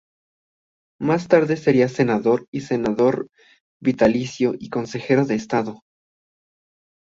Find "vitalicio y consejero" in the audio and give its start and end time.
3.79-5.25